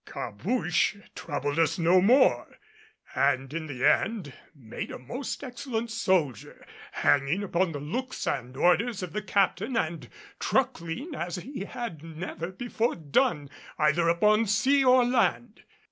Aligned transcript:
Cabouche 0.07 0.95
troubled 1.13 1.59
us 1.59 1.77
no 1.77 2.01
more; 2.01 2.57
and 3.13 3.53
in 3.53 3.67
the 3.67 3.85
end 3.87 4.33
made 4.55 4.89
a 4.89 4.97
most 4.97 5.43
excellent 5.43 5.91
soldier, 5.91 6.65
hanging 6.91 7.43
upon 7.43 7.71
the 7.71 7.79
looks 7.79 8.25
and 8.25 8.57
orders 8.57 9.03
of 9.03 9.13
the 9.13 9.21
Captain, 9.21 9.77
and 9.77 10.09
truckling 10.39 11.13
as 11.13 11.35
he 11.35 11.65
had 11.65 12.01
never 12.03 12.51
before 12.51 12.95
done, 12.95 13.47
either 13.77 14.09
upon 14.09 14.47
sea 14.47 14.83
or 14.83 15.05
land. 15.05 15.61